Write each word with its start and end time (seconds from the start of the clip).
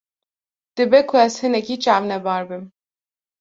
Dibe 0.75 0.99
ku 1.09 1.13
ez 1.25 1.33
hinekî 1.41 1.75
çavnebar 1.83 2.43
bim. 2.49 2.63